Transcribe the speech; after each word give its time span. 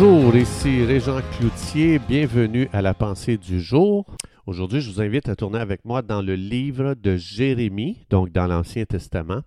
Bonjour, 0.00 0.36
ici 0.36 0.84
Régent 0.84 1.20
Cloutier, 1.32 1.98
bienvenue 1.98 2.68
à 2.72 2.82
la 2.82 2.94
pensée 2.94 3.36
du 3.36 3.60
jour. 3.60 4.06
Aujourd'hui, 4.46 4.80
je 4.80 4.92
vous 4.92 5.00
invite 5.00 5.28
à 5.28 5.34
tourner 5.34 5.58
avec 5.58 5.84
moi 5.84 6.02
dans 6.02 6.22
le 6.22 6.36
livre 6.36 6.94
de 6.94 7.16
Jérémie, 7.16 8.06
donc 8.08 8.30
dans 8.30 8.46
l'Ancien 8.46 8.84
Testament, 8.84 9.40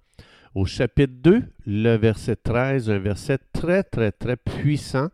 au 0.54 0.66
chapitre 0.66 1.14
2, 1.24 1.44
le 1.68 1.96
verset 1.96 2.36
13, 2.36 2.90
un 2.90 3.00
verset 3.00 3.38
très, 3.54 3.82
très, 3.84 4.12
très 4.12 4.36
puissant, 4.36 5.08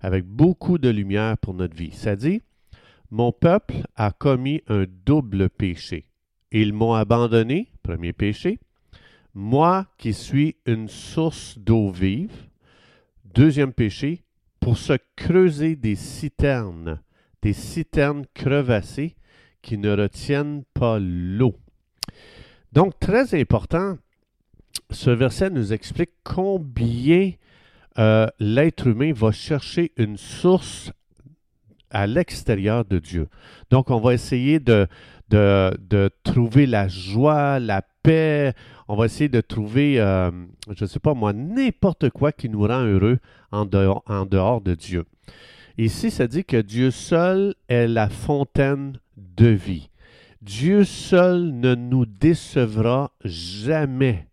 avec 0.00 0.24
beaucoup 0.24 0.78
de 0.78 0.88
lumière 0.88 1.38
pour 1.38 1.54
notre 1.54 1.76
vie. 1.76 1.92
Ça 1.92 2.16
dit, 2.16 2.42
Mon 3.12 3.30
peuple 3.30 3.84
a 3.94 4.10
commis 4.10 4.62
un 4.66 4.86
double 5.06 5.48
péché. 5.48 6.06
Ils 6.50 6.72
m'ont 6.72 6.94
abandonné, 6.94 7.68
premier 7.84 8.12
péché, 8.12 8.58
moi 9.32 9.86
qui 9.96 10.12
suis 10.12 10.56
une 10.66 10.88
source 10.88 11.56
d'eau 11.56 11.90
vive, 11.90 12.34
deuxième 13.32 13.72
péché, 13.72 14.24
pour 14.62 14.78
se 14.78 14.92
creuser 15.16 15.74
des 15.74 15.96
citernes, 15.96 17.00
des 17.42 17.52
citernes 17.52 18.24
crevassées 18.32 19.16
qui 19.60 19.76
ne 19.76 19.90
retiennent 19.90 20.62
pas 20.72 20.98
l'eau. 21.00 21.56
Donc, 22.70 22.98
très 23.00 23.38
important, 23.38 23.98
ce 24.90 25.10
verset 25.10 25.50
nous 25.50 25.72
explique 25.72 26.12
combien 26.22 27.32
euh, 27.98 28.28
l'être 28.38 28.86
humain 28.86 29.12
va 29.12 29.32
chercher 29.32 29.92
une 29.96 30.16
source 30.16 30.92
à 31.90 32.06
l'extérieur 32.06 32.84
de 32.84 33.00
Dieu. 33.00 33.28
Donc, 33.70 33.90
on 33.90 34.00
va 34.00 34.14
essayer 34.14 34.60
de, 34.60 34.86
de, 35.28 35.76
de, 35.80 36.08
trouver 36.22 36.66
la 36.66 36.86
joie, 36.86 37.58
la 37.58 37.82
paix, 38.02 38.52
on 38.88 38.96
va 38.96 39.06
essayer 39.06 39.28
de 39.28 39.40
trouver, 39.40 40.00
euh, 40.00 40.30
je 40.70 40.84
ne 40.84 40.88
sais 40.88 41.00
pas 41.00 41.14
moi, 41.14 41.32
n'importe 41.32 42.10
quoi 42.10 42.32
qui 42.32 42.48
nous 42.48 42.62
rend 42.62 42.84
heureux 42.84 43.18
en 43.50 43.64
dehors, 43.64 44.02
en 44.06 44.26
dehors 44.26 44.60
de 44.60 44.74
Dieu. 44.74 45.04
Ici, 45.78 46.10
ça 46.10 46.26
dit 46.26 46.44
que 46.44 46.60
Dieu 46.60 46.90
seul 46.90 47.54
est 47.68 47.88
la 47.88 48.08
fontaine 48.08 48.98
de 49.16 49.48
vie. 49.48 49.88
Dieu 50.42 50.84
seul 50.84 51.52
ne 51.52 51.74
nous 51.74 52.04
décevra 52.04 53.12
jamais. 53.24 54.26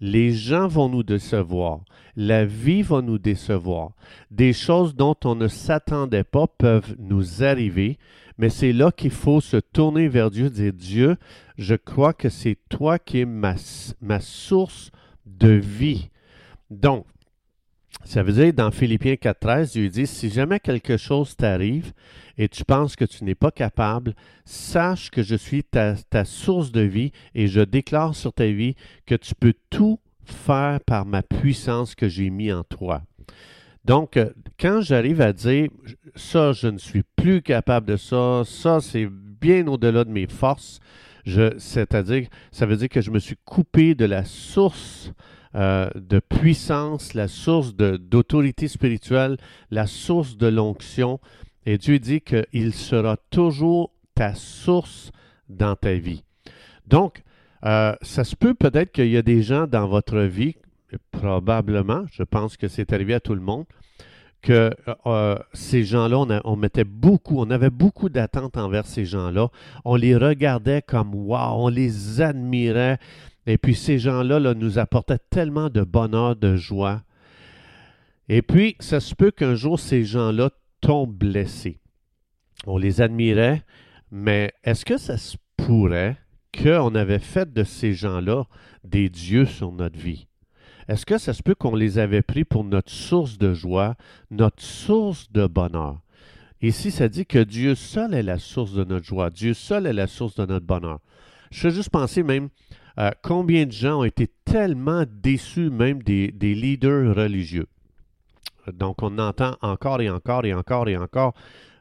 Les 0.00 0.32
gens 0.32 0.66
vont 0.66 0.88
nous 0.88 1.04
décevoir. 1.04 1.80
La 2.16 2.44
vie 2.44 2.82
va 2.82 3.00
nous 3.00 3.18
décevoir. 3.18 3.92
Des 4.30 4.52
choses 4.52 4.96
dont 4.96 5.16
on 5.24 5.36
ne 5.36 5.48
s'attendait 5.48 6.24
pas 6.24 6.46
peuvent 6.46 6.96
nous 6.98 7.44
arriver, 7.44 7.98
mais 8.38 8.50
c'est 8.50 8.72
là 8.72 8.90
qu'il 8.92 9.10
faut 9.10 9.40
se 9.40 9.56
tourner 9.56 10.08
vers 10.08 10.30
Dieu, 10.30 10.50
dire 10.50 10.72
Dieu, 10.72 11.16
je 11.58 11.74
crois 11.74 12.12
que 12.12 12.28
c'est 12.28 12.58
toi 12.68 12.98
qui 12.98 13.20
es 13.20 13.24
ma, 13.24 13.56
source 14.20 14.90
de 15.26 15.50
vie. 15.50 16.10
Donc, 16.70 17.06
ça 18.04 18.22
veut 18.22 18.32
dire 18.32 18.52
dans 18.52 18.70
Philippiens 18.70 19.14
4.13, 19.14 19.72
Dieu 19.72 19.88
dit, 19.88 20.06
si 20.06 20.30
jamais 20.30 20.58
quelque 20.58 20.96
chose 20.96 21.36
t'arrive 21.36 21.92
et 22.38 22.48
tu 22.48 22.64
penses 22.64 22.96
que 22.96 23.04
tu 23.04 23.24
n'es 23.24 23.34
pas 23.34 23.50
capable, 23.50 24.14
sache 24.44 25.10
que 25.10 25.22
je 25.22 25.36
suis 25.36 25.62
ta, 25.62 25.94
ta, 25.94 26.24
source 26.24 26.72
de 26.72 26.80
vie 26.80 27.12
et 27.34 27.46
je 27.46 27.60
déclare 27.60 28.14
sur 28.14 28.32
ta 28.32 28.46
vie 28.46 28.74
que 29.06 29.14
tu 29.14 29.34
peux 29.34 29.54
tout 29.70 30.00
faire 30.24 30.80
par 30.80 31.04
ma 31.04 31.22
puissance 31.22 31.94
que 31.94 32.08
j'ai 32.08 32.30
mis 32.30 32.52
en 32.52 32.64
toi. 32.64 33.02
Donc, 33.84 34.16
euh, 34.16 34.30
quand 34.58 34.80
j'arrive 34.80 35.20
à 35.20 35.32
dire 35.32 35.68
ça, 36.14 36.52
je 36.52 36.68
ne 36.68 36.78
suis 36.78 37.02
plus 37.16 37.42
capable 37.42 37.86
de 37.86 37.96
ça, 37.96 38.42
ça, 38.44 38.80
c'est 38.80 39.08
bien 39.10 39.66
au-delà 39.66 40.04
de 40.04 40.10
mes 40.10 40.26
forces, 40.26 40.78
c'est-à-dire, 41.58 42.28
ça 42.50 42.66
veut 42.66 42.76
dire 42.76 42.88
que 42.88 43.00
je 43.00 43.10
me 43.10 43.18
suis 43.18 43.36
coupé 43.44 43.94
de 43.94 44.04
la 44.04 44.24
source 44.24 45.12
euh, 45.54 45.90
de 45.94 46.18
puissance, 46.18 47.12
la 47.12 47.28
source 47.28 47.74
d'autorité 47.74 48.68
spirituelle, 48.68 49.36
la 49.70 49.86
source 49.86 50.36
de 50.36 50.46
l'onction. 50.46 51.20
Et 51.66 51.76
Dieu 51.76 51.98
dit 51.98 52.22
qu'il 52.22 52.72
sera 52.72 53.18
toujours 53.30 53.92
ta 54.14 54.34
source 54.34 55.12
dans 55.48 55.76
ta 55.76 55.94
vie. 55.94 56.24
Donc, 56.86 57.22
euh, 57.64 57.94
ça 58.00 58.24
se 58.24 58.34
peut 58.34 58.54
peut-être 58.54 58.92
qu'il 58.92 59.08
y 59.08 59.16
a 59.16 59.22
des 59.22 59.42
gens 59.42 59.66
dans 59.66 59.86
votre 59.86 60.20
vie, 60.20 60.56
probablement, 61.10 62.04
je 62.12 62.22
pense 62.22 62.56
que 62.56 62.68
c'est 62.68 62.92
arrivé 62.92 63.14
à 63.14 63.20
tout 63.20 63.34
le 63.34 63.40
monde, 63.40 63.64
que 64.42 64.74
euh, 65.06 65.38
ces 65.52 65.84
gens-là, 65.84 66.18
on, 66.18 66.40
on, 66.44 66.56
mettait 66.56 66.84
beaucoup, 66.84 67.38
on 67.38 67.50
avait 67.50 67.70
beaucoup 67.70 68.08
d'attentes 68.08 68.56
envers 68.56 68.86
ces 68.86 69.04
gens-là. 69.04 69.48
On 69.84 69.94
les 69.94 70.16
regardait 70.16 70.82
comme 70.82 71.14
wow, 71.14 71.54
on 71.54 71.68
les 71.68 72.20
admirait. 72.20 72.98
Et 73.46 73.56
puis 73.56 73.76
ces 73.76 73.98
gens-là 73.98 74.40
là, 74.40 74.54
nous 74.54 74.78
apportaient 74.78 75.20
tellement 75.30 75.70
de 75.70 75.82
bonheur, 75.82 76.34
de 76.34 76.56
joie. 76.56 77.02
Et 78.28 78.42
puis, 78.42 78.76
ça 78.80 79.00
se 79.00 79.14
peut 79.14 79.30
qu'un 79.30 79.54
jour, 79.54 79.78
ces 79.78 80.04
gens-là 80.04 80.50
tombent 80.80 81.14
blessés. 81.14 81.80
On 82.66 82.78
les 82.78 83.00
admirait, 83.00 83.62
mais 84.10 84.52
est-ce 84.64 84.84
que 84.84 84.96
ça 84.96 85.18
se 85.18 85.36
pourrait 85.56 86.16
qu'on 86.56 86.94
avait 86.94 87.18
fait 87.18 87.52
de 87.52 87.64
ces 87.64 87.92
gens-là 87.92 88.44
des 88.84 89.08
dieux 89.08 89.46
sur 89.46 89.72
notre 89.72 89.98
vie? 89.98 90.28
Est-ce 90.88 91.06
que 91.06 91.18
ça 91.18 91.32
se 91.32 91.42
peut 91.42 91.54
qu'on 91.54 91.74
les 91.74 91.98
avait 91.98 92.22
pris 92.22 92.44
pour 92.44 92.64
notre 92.64 92.90
source 92.90 93.38
de 93.38 93.54
joie, 93.54 93.94
notre 94.30 94.62
source 94.62 95.30
de 95.32 95.46
bonheur? 95.46 96.00
Ici, 96.60 96.90
ça 96.92 97.08
dit 97.08 97.26
que 97.26 97.42
Dieu 97.42 97.74
seul 97.74 98.14
est 98.14 98.22
la 98.22 98.38
source 98.38 98.72
de 98.72 98.84
notre 98.84 99.04
joie, 99.04 99.30
Dieu 99.30 99.52
seul 99.52 99.86
est 99.86 99.92
la 99.92 100.06
source 100.06 100.36
de 100.36 100.46
notre 100.46 100.66
bonheur. 100.66 101.00
Je 101.50 101.60
fais 101.60 101.70
juste 101.70 101.90
penser 101.90 102.22
même 102.22 102.48
à 102.96 103.14
combien 103.20 103.66
de 103.66 103.72
gens 103.72 104.00
ont 104.00 104.04
été 104.04 104.28
tellement 104.44 105.04
déçus 105.08 105.70
même 105.70 106.02
des, 106.02 106.30
leaders 106.40 107.14
religieux. 107.14 107.66
Donc, 108.72 109.02
on 109.02 109.18
entend 109.18 109.56
encore 109.60 110.00
et 110.00 110.10
encore 110.10 110.44
et 110.44 110.54
encore 110.54 110.88
et 110.88 110.96
encore. 110.96 111.34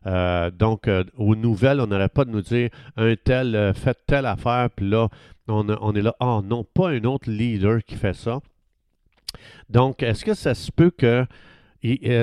Euh, 0.07 0.49
donc, 0.49 0.87
euh, 0.87 1.03
aux 1.15 1.35
nouvelles, 1.35 1.79
on 1.79 1.85
n'aurait 1.85 2.09
pas 2.09 2.25
de 2.25 2.31
nous 2.31 2.41
dire 2.41 2.69
un 2.97 3.15
tel 3.15 3.55
euh, 3.55 3.73
fait 3.73 3.97
telle 4.07 4.25
affaire, 4.25 4.69
puis 4.75 4.89
là, 4.89 5.09
on, 5.47 5.69
on 5.69 5.93
est 5.93 6.01
là, 6.01 6.15
oh 6.19 6.41
non, 6.43 6.63
pas 6.63 6.89
un 6.89 7.03
autre 7.03 7.29
leader 7.29 7.83
qui 7.83 7.95
fait 7.95 8.15
ça. 8.15 8.39
Donc, 9.69 10.03
est-ce 10.03 10.25
que 10.25 10.33
ça 10.33 10.53
se 10.53 10.71
peut 10.71 10.91
que 10.91 11.25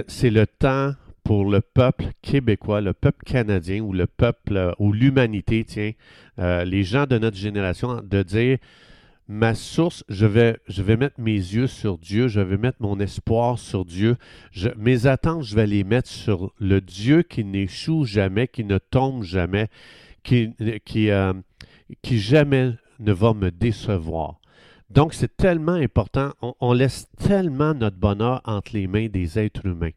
c'est 0.06 0.30
le 0.30 0.46
temps 0.46 0.92
pour 1.24 1.44
le 1.44 1.60
peuple 1.60 2.06
québécois, 2.22 2.80
le 2.80 2.94
peuple 2.94 3.24
canadien 3.24 3.80
ou 3.80 3.92
le 3.92 4.06
peuple 4.06 4.74
ou 4.78 4.92
l'humanité, 4.92 5.64
tiens, 5.64 5.92
les 6.38 6.84
gens 6.84 7.06
de 7.06 7.18
notre 7.18 7.36
génération, 7.36 8.00
de 8.02 8.22
dire 8.22 8.58
ma 9.28 9.54
source, 9.54 10.04
je 10.08 10.24
vais, 10.24 10.56
mettre 10.96 11.20
mes 11.20 11.32
yeux 11.32 11.66
sur 11.66 11.98
Dieu, 11.98 12.28
je 12.28 12.40
vais 12.40 12.56
mettre 12.56 12.78
mon 12.80 12.98
espoir 12.98 13.58
sur 13.58 13.84
Dieu. 13.84 14.16
mes 14.76 15.06
attentes, 15.06 15.42
je 15.42 15.54
vais 15.54 15.66
les 15.66 15.84
mettre 15.84 16.08
sur 16.08 16.52
le 16.58 16.80
Dieu 16.80 17.22
qui 17.22 17.44
n'échoue 17.44 18.04
jamais, 18.04 18.48
qui 18.48 18.64
ne 18.64 18.78
tombe 18.78 19.22
jamais, 19.22 19.68
euh, 20.32 21.34
qui 22.02 22.18
jamais 22.18 22.72
ne 22.98 23.12
va 23.12 23.34
me 23.34 23.50
décevoir. 23.50 24.40
Donc, 24.90 25.12
c'est 25.12 25.36
tellement 25.36 25.72
important. 25.72 26.32
On, 26.60 26.72
laisse 26.72 27.08
tellement 27.18 27.74
notre 27.74 27.98
bonheur 27.98 28.40
entre 28.44 28.72
les 28.72 28.86
mains 28.86 29.08
des 29.08 29.38
êtres 29.38 29.66
humains. 29.66 29.90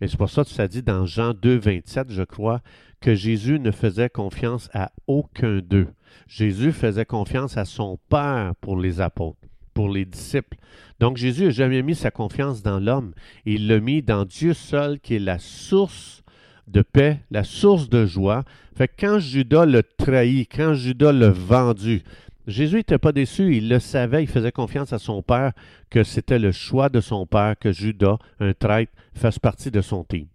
Et 0.00 0.08
c'est 0.08 0.16
pour 0.16 0.30
ça 0.30 0.44
que 0.44 0.50
ça 0.50 0.68
dit 0.68 0.82
dans 0.82 1.06
Jean 1.06 1.34
2, 1.34 1.58
27, 1.58 2.10
je 2.10 2.22
crois, 2.22 2.60
que 3.00 3.14
Jésus 3.14 3.58
ne 3.58 3.70
faisait 3.70 4.10
confiance 4.10 4.68
à 4.74 4.92
aucun 5.06 5.60
d'eux. 5.60 5.88
Jésus 6.26 6.72
faisait 6.72 7.06
confiance 7.06 7.56
à 7.56 7.64
son 7.64 7.98
Père 8.08 8.52
pour 8.60 8.78
les 8.78 9.00
apôtres, 9.00 9.38
pour 9.74 9.88
les 9.88 10.04
disciples. 10.04 10.56
Donc 11.00 11.16
Jésus 11.16 11.44
n'a 11.44 11.50
jamais 11.50 11.82
mis 11.82 11.94
sa 11.94 12.10
confiance 12.10 12.62
dans 12.62 12.78
l'homme. 12.78 13.12
Il 13.46 13.68
l'a 13.68 13.80
mis 13.80 14.02
dans 14.02 14.24
Dieu 14.24 14.52
seul, 14.52 15.00
qui 15.00 15.16
est 15.16 15.18
la 15.18 15.38
source 15.38 16.22
de 16.66 16.82
paix, 16.82 17.20
la 17.30 17.44
source 17.44 17.88
de 17.88 18.06
joie. 18.06 18.44
Fait 18.76 18.88
que 18.88 18.94
quand 19.00 19.18
Judas 19.18 19.66
le 19.66 19.82
trahit, 19.82 20.50
quand 20.54 20.74
Judas 20.74 21.12
l'a 21.12 21.30
vendu, 21.30 22.02
Jésus 22.46 22.76
n'était 22.76 22.98
pas 22.98 23.12
déçu, 23.12 23.56
il 23.56 23.68
le 23.68 23.78
savait, 23.78 24.22
il 24.22 24.28
faisait 24.28 24.52
confiance 24.52 24.92
à 24.92 24.98
son 24.98 25.22
Père 25.22 25.52
que 25.90 26.02
c'était 26.02 26.38
le 26.38 26.52
choix 26.52 26.88
de 26.88 27.00
son 27.00 27.26
Père 27.26 27.56
que 27.58 27.72
Judas, 27.72 28.16
un 28.40 28.52
traître, 28.52 28.92
fasse 29.14 29.38
partie 29.38 29.70
de 29.70 29.80
son 29.80 30.04
team. 30.04 30.26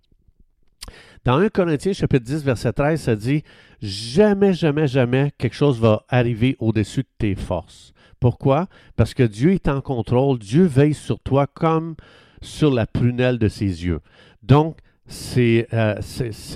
Dans 1.24 1.38
1 1.38 1.50
Corinthiens 1.50 1.94
chapitre 1.94 2.26
10, 2.26 2.44
verset 2.44 2.74
13, 2.74 3.02
ça 3.02 3.16
dit 3.16 3.44
Jamais, 3.82 4.54
jamais, 4.54 4.88
jamais 4.88 5.32
quelque 5.38 5.56
chose 5.56 5.80
va 5.80 6.06
arriver 6.08 6.56
au-dessus 6.60 7.02
de 7.02 7.08
tes 7.18 7.36
forces. 7.36 7.94
Pourquoi? 8.20 8.68
Parce 8.96 9.14
que 9.14 9.24
Dieu 9.24 9.52
est 9.52 9.68
en 9.68 9.82
contrôle, 9.82 10.40
Dieu 10.40 10.66
veille 10.66 10.94
sur 10.94 11.20
toi 11.20 11.48
comme 11.48 11.96
sur 12.42 12.72
la 12.72 12.86
prunelle 12.86 13.40
de 13.40 13.48
ses 13.48 13.86
yeux. 13.86 14.02
Donc, 14.44 14.78
c'est 15.08 15.68
euh, 15.74 15.96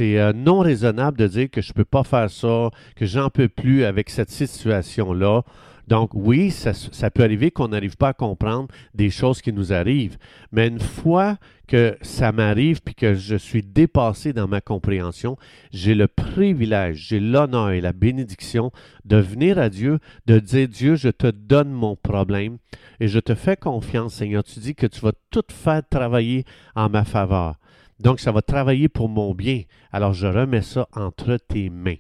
euh, 0.02 0.34
non 0.34 0.60
raisonnable 0.60 1.18
de 1.18 1.28
dire 1.28 1.50
que 1.50 1.62
je 1.62 1.72
ne 1.72 1.74
peux 1.74 1.86
pas 1.86 2.04
faire 2.04 2.30
ça, 2.30 2.70
que 2.96 3.06
j'en 3.06 3.30
peux 3.30 3.50
plus 3.50 3.84
avec 3.84 4.10
cette 4.10 4.32
situation-là. 4.32 5.44
Donc 5.90 6.12
oui, 6.14 6.52
ça, 6.52 7.10
peut 7.10 7.24
arriver 7.24 7.50
qu'on 7.50 7.70
n'arrive 7.70 7.98
pas 7.98 8.10
à 8.10 8.14
comprendre 8.14 8.68
des 8.94 9.10
choses 9.10 9.42
qui 9.42 9.52
nous 9.52 9.74
arrivent, 9.74 10.20
mais 10.52 10.68
une 10.68 10.80
fois 10.80 11.38
que 11.68 11.98
ça 12.02 12.32
m'arrive 12.32 12.82
puis 12.84 12.94
que 12.94 13.16
je 13.16 13.36
suis 13.36 13.64
dépassé 13.64 14.32
dans 14.32 14.48
ma 14.48 14.62
compréhension, 14.62 15.36
j'ai 15.72 15.96
le 15.96 16.08
privilège, 16.08 17.08
j'ai 17.08 17.20
l'honneur 17.20 17.72
et 17.72 17.82
la 17.82 17.92
bénédiction 17.92 18.72
de 19.06 19.18
venir 19.18 19.58
à 19.58 19.70
Dieu, 19.70 19.98
de 20.28 20.38
dire 20.38 20.68
Dieu, 20.68 20.94
je 20.94 21.10
te 21.10 21.28
donne 21.28 21.72
mon 21.72 21.96
problème 21.96 22.60
et 23.00 23.08
je 23.08 23.20
te 23.20 23.34
fais 23.34 23.58
confiance, 23.58 24.14
Seigneur. 24.14 24.44
Tu 24.44 24.60
dis 24.60 24.76
que 24.76 24.86
tu 24.86 25.02
vas 25.02 25.14
tout 25.32 25.44
faire 25.50 25.82
travailler 25.90 26.46
en 26.76 26.90
ma 26.90 27.04
faveur. 27.04 27.56
Donc, 28.00 28.20
ça 28.20 28.32
va 28.32 28.42
travailler 28.42 28.90
pour 28.90 29.10
mon 29.10 29.34
bien. 29.34 29.64
Alors, 29.92 30.14
je 30.14 30.28
remets 30.28 30.62
ça 30.62 30.88
entre 30.96 31.38
tes 31.38 31.70
mains. 31.70 31.98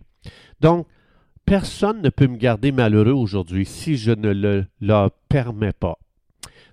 Donc, 0.61 0.87
personne 1.45 2.01
ne 2.01 2.09
peut 2.09 2.27
me 2.27 2.37
garder 2.37 2.71
malheureux 2.71 3.11
aujourd'hui 3.11 3.65
si 3.65 3.97
je 3.97 4.11
ne 4.11 4.31
le 4.31 5.09
permets 5.27 5.73
pas. 5.73 5.97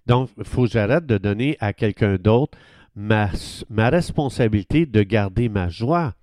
Donc, 0.07 0.31
il 0.39 0.45
faut 0.45 0.65
que 0.65 0.71
j'arrête 0.71 1.07
de 1.07 1.19
donner 1.19 1.57
à 1.61 1.73
quelqu'un 1.73 2.17
d'autre 2.17 2.57
ma, 2.95 3.31
ma 3.69 3.91
responsabilité 3.91 4.87
de 4.87 5.03
garder 5.03 5.49
ma 5.49 5.69
joie. 5.69 6.15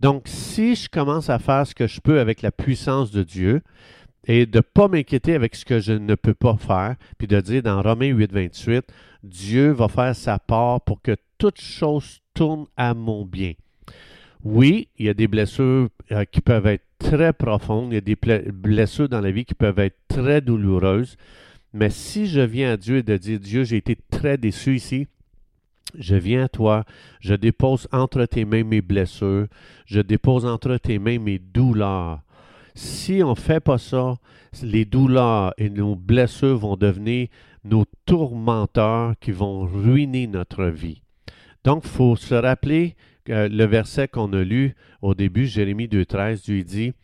Donc, 0.00 0.22
si 0.26 0.74
je 0.74 0.88
commence 0.88 1.28
à 1.28 1.38
faire 1.38 1.66
ce 1.66 1.74
que 1.74 1.86
je 1.86 2.00
peux 2.00 2.20
avec 2.20 2.42
la 2.42 2.52
puissance 2.52 3.10
de 3.10 3.22
Dieu 3.22 3.62
et 4.26 4.46
de 4.46 4.58
ne 4.58 4.62
pas 4.62 4.88
m'inquiéter 4.88 5.34
avec 5.34 5.54
ce 5.54 5.64
que 5.64 5.80
je 5.80 5.92
ne 5.92 6.14
peux 6.14 6.34
pas 6.34 6.56
faire, 6.56 6.96
puis 7.18 7.26
de 7.26 7.40
dire 7.40 7.62
dans 7.62 7.82
Romains 7.82 8.08
8, 8.08 8.32
28, 8.32 8.84
Dieu 9.22 9.70
va 9.70 9.88
faire 9.88 10.14
sa 10.14 10.38
part 10.38 10.80
pour 10.82 11.02
que 11.02 11.16
toute 11.38 11.60
chose 11.60 12.20
à 12.76 12.94
mon 12.94 13.24
bien. 13.24 13.52
Oui, 14.44 14.88
il 14.98 15.06
y 15.06 15.08
a 15.08 15.14
des 15.14 15.28
blessures 15.28 15.88
euh, 16.12 16.24
qui 16.24 16.40
peuvent 16.40 16.66
être 16.66 16.84
très 16.98 17.32
profondes, 17.32 17.92
il 17.92 17.94
y 17.94 17.98
a 17.98 18.00
des 18.00 18.16
blessures 18.52 19.08
dans 19.08 19.20
la 19.20 19.30
vie 19.30 19.44
qui 19.44 19.54
peuvent 19.54 19.78
être 19.78 19.96
très 20.08 20.40
douloureuses, 20.40 21.16
mais 21.72 21.90
si 21.90 22.26
je 22.26 22.40
viens 22.40 22.72
à 22.72 22.76
Dieu 22.76 22.98
et 22.98 23.02
de 23.02 23.16
dire, 23.16 23.40
Dieu, 23.40 23.64
j'ai 23.64 23.76
été 23.76 23.96
très 24.10 24.38
déçu 24.38 24.76
ici, 24.76 25.06
je 25.98 26.14
viens 26.14 26.44
à 26.44 26.48
toi, 26.48 26.84
je 27.20 27.34
dépose 27.34 27.88
entre 27.92 28.24
tes 28.26 28.44
mains 28.44 28.64
mes 28.64 28.82
blessures, 28.82 29.46
je 29.86 30.00
dépose 30.00 30.44
entre 30.44 30.76
tes 30.76 30.98
mains 30.98 31.18
mes 31.18 31.38
douleurs. 31.38 32.20
Si 32.74 33.22
on 33.24 33.30
ne 33.30 33.34
fait 33.34 33.60
pas 33.60 33.78
ça, 33.78 34.16
les 34.62 34.84
douleurs 34.84 35.52
et 35.58 35.70
nos 35.70 35.96
blessures 35.96 36.58
vont 36.58 36.76
devenir 36.76 37.28
nos 37.64 37.84
tourmenteurs 38.06 39.14
qui 39.20 39.32
vont 39.32 39.66
ruiner 39.66 40.26
notre 40.26 40.66
vie. 40.66 41.02
Donc, 41.68 41.82
il 41.84 41.90
faut 41.90 42.16
se 42.16 42.34
rappeler 42.34 42.96
le 43.26 43.64
verset 43.66 44.08
qu'on 44.08 44.32
a 44.32 44.42
lu 44.42 44.74
au 45.02 45.14
début, 45.14 45.46
Jérémie 45.46 45.86
2.13, 45.86 46.50
lui 46.50 46.64
dit, 46.64 46.94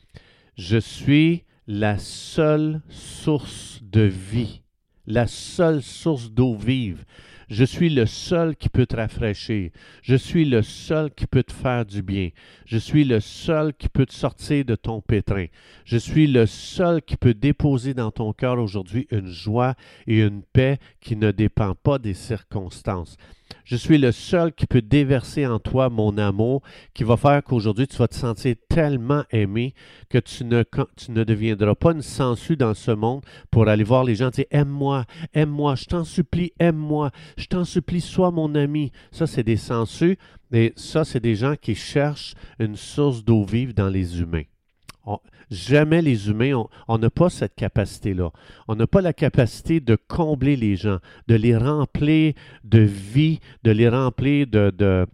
Je 0.57 0.79
suis 0.79 1.45
la 1.67 1.99
seule 1.99 2.81
source 2.89 3.81
de 3.83 4.01
vie, 4.01 4.63
la 5.07 5.27
seule 5.27 5.83
source 5.83 6.31
d'eau 6.31 6.55
vive. 6.55 7.05
Je 7.51 7.63
suis 7.63 7.91
le 7.91 8.07
seul 8.07 8.57
qui 8.57 8.71
peut 8.71 8.87
te 8.87 8.97
rafraîchir. 8.97 9.71
Je 10.01 10.15
suis 10.15 10.47
le 10.47 10.63
seul 10.63 11.11
qui 11.11 11.27
peut 11.27 11.43
te 11.43 11.53
faire 11.53 11.85
du 11.85 12.01
bien. 12.03 12.31
Je 12.65 12.79
suis 12.79 13.05
le 13.05 13.21
seul 13.21 13.75
qui 13.75 13.91
peut 13.91 14.07
te 14.07 14.15
sortir 14.15 14.65
de 14.65 14.77
ton 14.77 15.03
pétrin. 15.03 15.49
Je 15.85 15.99
suis 15.99 16.27
le 16.27 16.47
seul 16.47 17.03
qui 17.03 17.19
peut 17.19 17.35
déposer 17.35 17.93
dans 17.93 18.11
ton 18.11 18.33
cœur 18.33 18.59
aujourd'hui 18.59 19.07
une 19.11 19.29
joie 19.29 19.75
et 20.07 20.21
une 20.21 20.43
paix 20.43 20.79
qui 21.03 21.17
ne 21.17 21.33
dépend 21.33 21.75
pas 21.75 21.99
des 21.99 22.15
circonstances. 22.15 23.19
Je 23.65 23.77
suis 23.77 23.99
le 23.99 24.13
seul 24.13 24.53
qui 24.53 24.67
peut 24.67 24.83
déverser 24.83 25.47
en 25.47 25.59
toi 25.59 25.89
mon 25.89 26.19
amour, 26.19 26.63
qui 26.93 27.05
va 27.05 27.17
faire 27.17 27.43
qu'aujourd'hui 27.43 27.87
tu 27.87 27.97
vas 27.97 28.09
te 28.09 28.15
sentir 28.15 28.57
tellement 28.69 29.25
aimé 29.31 29.75
que 30.09 30.19
tu 30.19 30.45
ne, 30.45 31.25
deviendras 31.25 31.75
pas 31.75 31.93
une 31.93 32.03
sangsue 32.03 32.57
dans 32.57 32.75
ce 32.75 32.91
monde 32.91 33.23
pour 33.51 33.69
aller 33.69 33.85
voir 33.85 34.05
les 34.05 34.15
gens 34.15 34.29
et 34.29 34.33
dire 34.33 34.45
Aime-moi, 34.51 35.05
aime-moi, 35.33 35.75
je 35.75 35.85
t'en 35.85 36.05
supplie, 36.05 36.53
aime-moi, 36.59 37.11
je 37.37 37.47
t'en 37.47 37.65
supplie, 37.65 38.01
sois 38.01 38.31
mon 38.31 38.55
ami. 38.55 38.93
Ça, 39.13 39.27
c'est 39.27 39.45
des 39.45 39.57
sangsues, 39.57 40.19
et 40.53 40.73
ça, 40.77 41.05
c'est 41.05 41.21
des 41.21 41.35
gens 41.35 41.55
qui 41.61 41.75
cherchent 41.75 42.35
une 42.59 42.77
source 42.77 43.25
d'eau 43.25 43.45
vive 43.45 43.75
dans 43.75 43.89
les 43.89 44.21
humains 44.21 44.45
jamais 45.51 46.03
les 46.03 46.29
humains, 46.29 46.65
on 46.89 46.99
n'a 46.99 47.11
pas 47.11 47.31
cette 47.31 47.55
capacité-là. 47.55 48.31
On 48.69 48.77
n'a 48.77 48.87
pas 48.87 49.01
la 49.01 49.13
capacité 49.13 49.81
de 49.81 49.97
combler 49.97 50.57
les 50.57 50.77
gens, 50.77 50.99
de 51.29 51.35
les 51.35 51.57
remplir 51.57 52.35
de 52.65 52.81
vie, 52.81 53.41
de 53.63 53.71
les 53.71 53.89
remplir 53.89 54.47
de, 54.47 54.71
de, 54.71 55.07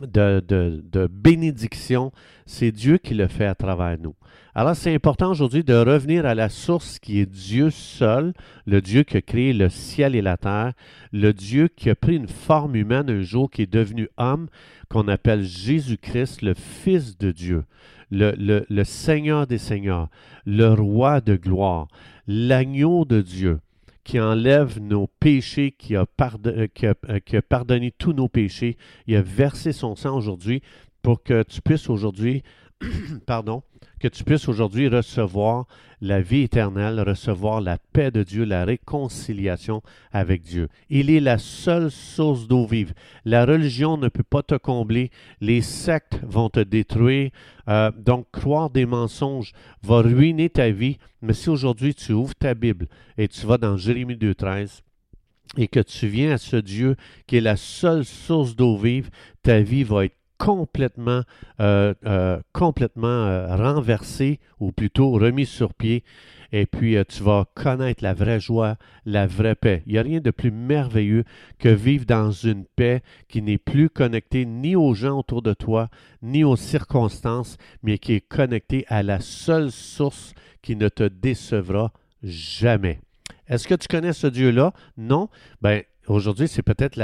de, 0.00 0.42
de, 0.84 1.06
bénédiction. 1.06 2.12
C'est 2.46 2.72
Dieu 2.72 2.98
qui 2.98 3.14
le 3.14 3.26
fait 3.26 3.46
à 3.46 3.54
travers 3.54 3.98
nous. 3.98 4.14
Alors 4.54 4.74
c'est 4.74 4.92
important 4.92 5.30
aujourd'hui 5.30 5.62
de 5.62 5.74
revenir 5.74 6.26
à 6.26 6.34
la 6.34 6.48
source 6.48 6.98
qui 6.98 7.20
est 7.20 7.30
Dieu 7.30 7.70
seul, 7.70 8.32
le 8.66 8.80
Dieu 8.80 9.04
qui 9.04 9.16
a 9.16 9.22
créé 9.22 9.52
le 9.52 9.68
ciel 9.68 10.16
et 10.16 10.22
la 10.22 10.36
terre, 10.36 10.72
le 11.12 11.32
Dieu 11.32 11.68
qui 11.68 11.90
a 11.90 11.94
pris 11.94 12.16
une 12.16 12.26
forme 12.26 12.74
humaine 12.74 13.08
un 13.08 13.20
jour, 13.20 13.50
qui 13.50 13.62
est 13.62 13.72
devenu 13.72 14.08
homme, 14.16 14.48
qu'on 14.88 15.06
appelle 15.06 15.44
Jésus-Christ, 15.44 16.42
le 16.42 16.54
Fils 16.54 17.16
de 17.18 17.30
Dieu 17.30 17.64
le, 18.10 18.84
Seigneur 18.84 19.46
des 19.46 19.58
Seigneurs, 19.58 20.08
le 20.46 20.72
Roi 20.72 21.20
de 21.20 21.36
gloire, 21.36 21.88
l'agneau 22.26 23.04
de 23.04 23.20
Dieu 23.20 23.60
qui 24.04 24.18
enlève 24.18 24.80
nos 24.80 25.06
péchés, 25.06 25.72
qui 25.72 25.94
a, 25.94 26.06
euh, 26.46 26.66
qui, 26.72 26.86
a, 26.86 26.94
euh, 27.10 27.18
qui 27.20 27.36
a, 27.36 27.42
pardonné 27.42 27.90
tous 27.90 28.14
nos 28.14 28.28
péchés. 28.28 28.78
Il 29.06 29.14
a 29.16 29.20
versé 29.20 29.72
son 29.72 29.96
sang 29.96 30.16
aujourd'hui 30.16 30.62
pour 31.02 31.22
que 31.22 31.42
tu 31.42 31.60
puisses 31.60 31.90
aujourd'hui, 31.90 32.42
pardon, 33.26 33.62
que 33.98 34.08
tu 34.08 34.22
puisses 34.22 34.48
aujourd'hui 34.48 34.88
recevoir 34.88 35.66
la 36.00 36.20
vie 36.20 36.42
éternelle, 36.42 37.00
recevoir 37.00 37.60
la 37.60 37.78
paix 37.78 38.10
de 38.10 38.22
Dieu, 38.22 38.44
la 38.44 38.64
réconciliation 38.64 39.82
avec 40.12 40.42
Dieu. 40.42 40.68
Il 40.88 41.10
est 41.10 41.20
la 41.20 41.38
seule 41.38 41.90
source 41.90 42.46
d'eau 42.46 42.66
vive. 42.66 42.94
La 43.24 43.44
religion 43.44 43.96
ne 43.96 44.08
peut 44.08 44.22
pas 44.22 44.42
te 44.42 44.54
combler, 44.54 45.10
les 45.40 45.60
sectes 45.60 46.20
vont 46.22 46.50
te 46.50 46.60
détruire, 46.60 47.30
euh, 47.68 47.90
donc 47.96 48.26
croire 48.30 48.70
des 48.70 48.86
mensonges 48.86 49.52
va 49.82 50.00
ruiner 50.00 50.48
ta 50.48 50.70
vie, 50.70 50.98
mais 51.20 51.32
si 51.32 51.50
aujourd'hui 51.50 51.94
tu 51.94 52.12
ouvres 52.12 52.34
ta 52.34 52.54
Bible 52.54 52.86
et 53.16 53.26
tu 53.26 53.46
vas 53.46 53.58
dans 53.58 53.76
Jérémie 53.76 54.16
2.13, 54.16 54.82
et 55.56 55.66
que 55.66 55.80
tu 55.80 56.06
viens 56.06 56.32
à 56.32 56.38
ce 56.38 56.56
Dieu 56.56 56.96
qui 57.26 57.38
est 57.38 57.40
la 57.40 57.56
seule 57.56 58.04
source 58.04 58.54
d'eau 58.54 58.76
vive, 58.76 59.10
ta 59.42 59.60
vie 59.60 59.82
va 59.82 60.04
être 60.04 60.17
complètement, 60.38 61.22
euh, 61.60 61.94
euh, 62.06 62.40
euh, 62.56 63.56
renversé 63.56 64.40
ou 64.60 64.72
plutôt 64.72 65.10
remis 65.10 65.46
sur 65.46 65.74
pied. 65.74 66.04
Et 66.50 66.64
puis 66.64 66.96
tu 67.08 67.22
vas 67.22 67.44
connaître 67.54 68.02
la 68.02 68.14
vraie 68.14 68.40
joie, 68.40 68.76
la 69.04 69.26
vraie 69.26 69.54
paix. 69.54 69.82
Il 69.86 69.92
n'y 69.92 69.98
a 69.98 70.02
rien 70.02 70.20
de 70.20 70.30
plus 70.30 70.50
merveilleux 70.50 71.24
que 71.58 71.68
vivre 71.68 72.06
dans 72.06 72.30
une 72.30 72.64
paix 72.64 73.02
qui 73.28 73.42
n'est 73.42 73.58
plus 73.58 73.90
connectée 73.90 74.46
ni 74.46 74.74
aux 74.74 74.94
gens 74.94 75.18
autour 75.18 75.42
de 75.42 75.52
toi, 75.52 75.90
ni 76.22 76.44
aux 76.44 76.56
circonstances, 76.56 77.58
mais 77.82 77.98
qui 77.98 78.14
est 78.14 78.26
connectée 78.26 78.86
à 78.88 79.02
la 79.02 79.20
seule 79.20 79.70
source 79.70 80.32
qui 80.62 80.74
ne 80.74 80.88
te 80.88 81.04
décevra 81.04 81.92
jamais. 82.22 83.00
Est-ce 83.46 83.68
que 83.68 83.74
tu 83.74 83.88
connais 83.88 84.14
ce 84.14 84.26
Dieu-là? 84.26 84.72
Non? 84.96 85.28
Ben, 85.60 85.82
Aujourd'hui, 86.08 86.48
c'est 86.48 86.62
peut-être 86.62 86.98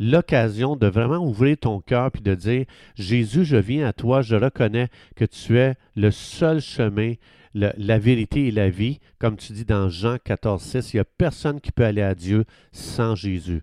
l'occasion 0.00 0.74
de 0.74 0.88
vraiment 0.88 1.18
ouvrir 1.18 1.56
ton 1.56 1.80
cœur 1.80 2.10
puis 2.10 2.22
de 2.22 2.34
dire 2.34 2.64
Jésus, 2.96 3.44
je 3.44 3.56
viens 3.56 3.86
à 3.86 3.92
toi, 3.92 4.22
je 4.22 4.34
reconnais 4.34 4.88
que 5.14 5.24
tu 5.24 5.58
es 5.58 5.76
le 5.94 6.10
seul 6.10 6.60
chemin, 6.60 7.14
la 7.54 7.98
vérité 7.98 8.48
et 8.48 8.50
la 8.50 8.70
vie. 8.70 8.98
Comme 9.20 9.36
tu 9.36 9.52
dis 9.52 9.64
dans 9.64 9.88
Jean 9.88 10.16
14, 10.18 10.60
6, 10.60 10.92
il 10.92 10.96
n'y 10.96 11.00
a 11.00 11.04
personne 11.04 11.60
qui 11.60 11.70
peut 11.70 11.84
aller 11.84 12.02
à 12.02 12.16
Dieu 12.16 12.44
sans 12.72 13.14
Jésus. 13.14 13.62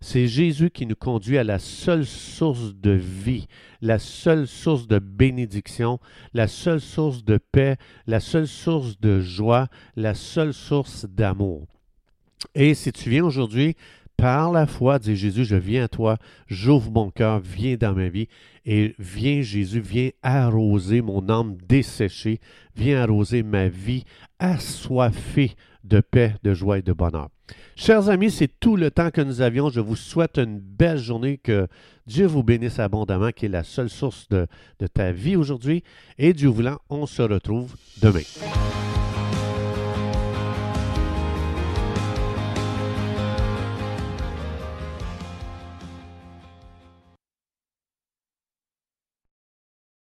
C'est 0.00 0.28
Jésus 0.28 0.70
qui 0.70 0.86
nous 0.86 0.96
conduit 0.96 1.36
à 1.36 1.44
la 1.44 1.58
seule 1.58 2.06
source 2.06 2.74
de 2.74 2.92
vie, 2.92 3.46
la 3.82 3.98
seule 3.98 4.46
source 4.46 4.86
de 4.86 4.98
bénédiction, 4.98 6.00
la 6.32 6.48
seule 6.48 6.80
source 6.80 7.24
de 7.24 7.38
paix, 7.38 7.76
la 8.06 8.20
seule 8.20 8.46
source 8.46 8.98
de 8.98 9.20
joie, 9.20 9.68
la 9.94 10.14
seule 10.14 10.54
source 10.54 11.06
d'amour. 11.06 11.66
Et 12.54 12.74
si 12.74 12.92
tu 12.92 13.10
viens 13.10 13.24
aujourd'hui 13.24 13.74
par 14.16 14.52
la 14.52 14.66
foi, 14.66 14.98
dit 14.98 15.16
Jésus, 15.16 15.44
je 15.44 15.56
viens 15.56 15.84
à 15.84 15.88
toi, 15.88 16.16
j'ouvre 16.46 16.90
mon 16.90 17.10
cœur, 17.10 17.40
viens 17.40 17.76
dans 17.76 17.94
ma 17.94 18.08
vie, 18.08 18.28
et 18.64 18.94
viens 18.98 19.42
Jésus, 19.42 19.80
viens 19.80 20.10
arroser 20.22 21.02
mon 21.02 21.28
âme 21.28 21.56
desséchée, 21.68 22.40
viens 22.74 23.02
arroser 23.02 23.42
ma 23.42 23.68
vie 23.68 24.04
assoiffée 24.38 25.52
de 25.84 26.00
paix, 26.00 26.34
de 26.42 26.54
joie 26.54 26.78
et 26.78 26.82
de 26.82 26.92
bonheur. 26.92 27.28
Chers 27.76 28.08
amis, 28.08 28.30
c'est 28.30 28.58
tout 28.58 28.76
le 28.76 28.90
temps 28.90 29.10
que 29.10 29.20
nous 29.20 29.40
avions. 29.40 29.68
Je 29.68 29.80
vous 29.80 29.96
souhaite 29.96 30.38
une 30.38 30.58
belle 30.58 30.98
journée, 30.98 31.38
que 31.38 31.68
Dieu 32.06 32.26
vous 32.26 32.42
bénisse 32.42 32.78
abondamment, 32.78 33.30
qui 33.30 33.46
est 33.46 33.50
la 33.50 33.64
seule 33.64 33.90
source 33.90 34.28
de, 34.28 34.46
de 34.80 34.86
ta 34.86 35.12
vie 35.12 35.36
aujourd'hui. 35.36 35.84
Et 36.18 36.32
Dieu 36.32 36.48
voulant, 36.48 36.78
on 36.88 37.06
se 37.06 37.22
retrouve 37.22 37.76
demain. 38.00 38.22